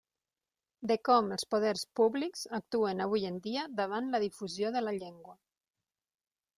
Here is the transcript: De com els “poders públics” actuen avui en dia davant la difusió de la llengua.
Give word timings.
De 0.91 0.95
com 1.09 1.29
els 1.35 1.45
“poders 1.55 1.83
públics” 2.01 2.43
actuen 2.61 3.05
avui 3.07 3.29
en 3.31 3.39
dia 3.47 3.69
davant 3.83 4.13
la 4.17 4.25
difusió 4.27 4.77
de 4.79 4.87
la 4.89 4.99
llengua. 5.01 5.41